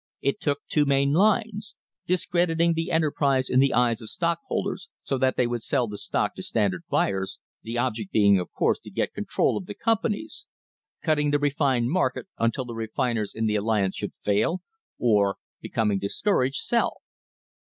[0.23, 1.75] It took two main lines
[2.07, 5.99] discrediting the enter prise in the eyes of stockholders so that they would sell the
[5.99, 10.47] stock to Standard buyers, the object being, of course, to get control of the companies;
[11.03, 14.63] cutting the refined market until the refiners in the alliance should fail,
[14.97, 17.03] or, becoming discour aged, sell.